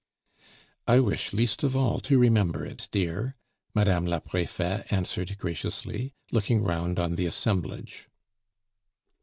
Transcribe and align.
"I 0.87 0.99
wish 0.99 1.31
least 1.31 1.61
of 1.61 1.75
all 1.75 1.99
to 1.99 2.17
remember 2.17 2.65
it, 2.65 2.87
dear," 2.91 3.35
Madame 3.75 4.07
la 4.07 4.19
Prefete 4.19 4.91
answered 4.91 5.37
graciously, 5.37 6.15
looking 6.31 6.63
round 6.63 6.97
on 6.97 7.17
the 7.17 7.27
assemblage. 7.27 8.07